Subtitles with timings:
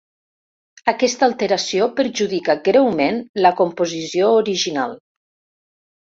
[0.93, 4.99] Aquesta alteració perjudica greument la composició original.